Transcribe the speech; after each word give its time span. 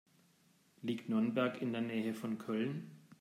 Liegt 0.81 1.09
Nürnberg 1.09 1.61
in 1.61 1.73
der 1.73 1.81
Nähe 1.83 2.15
von 2.15 2.39
Köln? 2.39 2.89